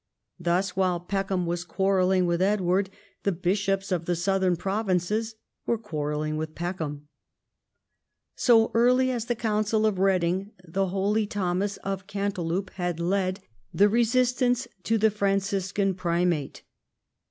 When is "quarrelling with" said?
1.63-2.41, 5.77-6.55